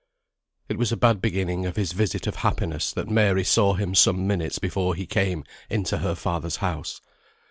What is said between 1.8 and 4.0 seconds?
visit of happiness that Mary saw him